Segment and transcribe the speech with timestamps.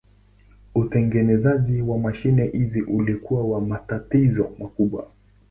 [0.75, 5.11] Utengenezaji wa mashine hizi ulikuwa na matatizo makubwa.